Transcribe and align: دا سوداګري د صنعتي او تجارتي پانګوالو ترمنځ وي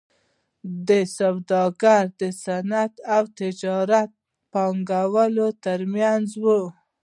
دا 0.87 0.99
سوداګري 1.17 2.09
د 2.19 2.21
صنعتي 2.43 2.99
او 3.15 3.23
تجارتي 3.39 4.13
پانګوالو 4.53 5.47
ترمنځ 5.63 6.27
وي 6.43 6.59